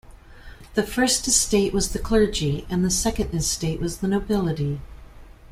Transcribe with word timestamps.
The 0.73 0.81
First 0.81 1.27
Estate 1.27 1.73
was 1.73 1.89
the 1.89 1.99
clergy, 1.99 2.65
and 2.71 2.83
the 2.83 2.89
Second 2.89 3.35
Estate 3.35 3.79
was 3.79 3.97
the 3.99 4.07
nobility. 4.07 4.81